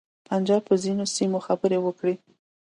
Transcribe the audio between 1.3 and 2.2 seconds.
خبرې وکړې.